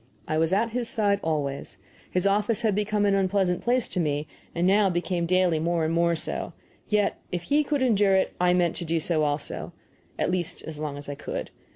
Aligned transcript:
I 0.27 0.39
was 0.39 0.51
at 0.51 0.71
his 0.71 0.89
side 0.89 1.19
always. 1.23 1.77
His 2.09 2.25
office 2.25 2.61
had 2.61 2.73
become 2.73 3.05
an 3.05 3.13
unpleasant 3.13 3.61
place 3.61 3.87
to 3.89 3.99
me, 3.99 4.27
and 4.55 4.65
now 4.65 4.89
became 4.89 5.27
daily 5.27 5.59
more 5.59 5.85
and 5.85 5.93
more 5.93 6.15
so. 6.15 6.53
Yet 6.87 7.19
if 7.31 7.43
he 7.43 7.63
could 7.63 7.83
endure 7.83 8.15
it 8.15 8.33
I 8.41 8.55
meant 8.55 8.75
to 8.77 8.83
do 8.85 8.99
so 8.99 9.21
also 9.21 9.73
at 10.17 10.31
least, 10.31 10.63
as 10.63 10.79
long 10.79 10.97
as 10.97 11.07
I 11.07 11.13
could. 11.13 11.51